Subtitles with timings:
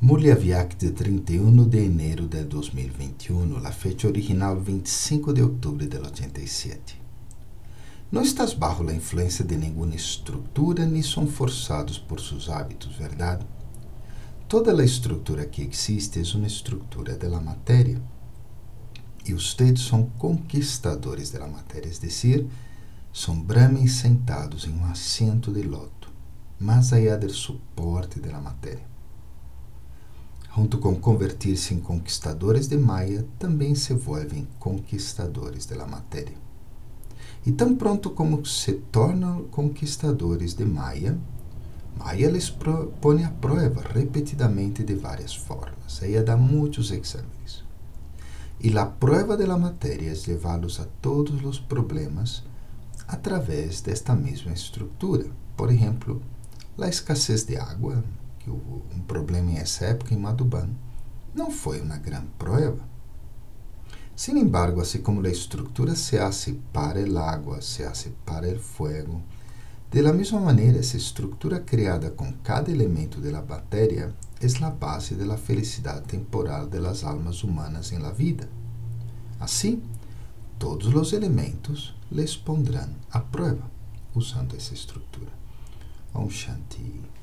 [0.00, 6.94] Mulyaviak de 31 de enero de 2021, la fecha original 25 de octubre del 87.
[8.12, 13.44] Não estás bajo la influência de nenhuma estrutura ni são forçados por seus hábitos, verdade?
[14.46, 18.00] Toda a estrutura que existe é uma estrutura da matéria.
[19.26, 22.46] E ustedes são conquistadores da matéria, é decir,
[23.12, 26.08] são Brahmins sentados em um assento de loto,
[26.56, 28.97] mais allá do suporte da matéria.
[30.58, 36.34] Junto com convertir-se em conquistadores de Maya, também se volvem conquistadores da matéria.
[37.46, 41.16] E tão pronto como se tornam conquistadores de Maya,
[41.96, 42.50] Maya les
[43.00, 46.02] põe a prova repetidamente de várias formas.
[46.02, 47.62] Ela dá muitos exames.
[48.60, 52.42] E a prova da matéria é levá-los a todos os problemas
[53.06, 55.26] através desta mesma estrutura.
[55.56, 56.20] Por exemplo,
[56.76, 58.02] a escassez de água,
[59.08, 60.68] problema em essa época em Maduban,
[61.34, 62.86] não foi uma grande prova.
[64.14, 68.58] Sin embargo, assim como a estrutura se hace para o água, se hace para o
[68.58, 69.22] fuego,
[69.90, 75.14] de la mesma maneira, essa estrutura criada com cada elemento da matéria é a base
[75.14, 78.50] da felicidade temporal das almas humanas em la vida.
[79.40, 79.82] Assim,
[80.58, 83.70] todos os elementos les pondrán a prova
[84.14, 85.32] usando essa estrutura.
[86.12, 87.17] Om Shanti.